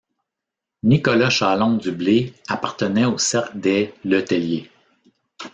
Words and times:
Nicolas 0.81 1.29
Chalon 1.29 1.77
du 1.77 1.91
Blé 1.91 2.33
appartenait 2.49 3.05
au 3.05 3.19
cercle 3.19 3.59
des 3.59 3.93
Le 4.03 4.25
Tellier. 4.25 4.67